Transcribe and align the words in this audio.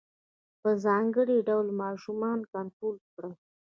په 0.61 0.69
ځانګړي 0.85 1.37
ډول 1.47 1.67
ماشومان 1.81 2.39
کنترول 2.53 2.97
کړي. 3.13 3.31